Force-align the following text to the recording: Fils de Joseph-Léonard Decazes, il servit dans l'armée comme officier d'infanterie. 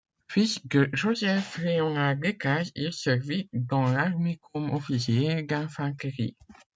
Fils 0.27 0.59
de 0.67 0.89
Joseph-Léonard 0.93 2.15
Decazes, 2.15 2.71
il 2.73 2.91
servit 2.91 3.49
dans 3.53 3.83
l'armée 3.83 4.39
comme 4.51 4.71
officier 4.71 5.43
d'infanterie. 5.43 6.35